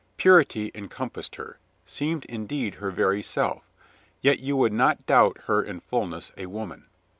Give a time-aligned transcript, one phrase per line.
[0.17, 3.69] Purity encompassed her, seemed indeed her very self,
[4.19, 6.87] yet you would not doubt her in fullness a woman.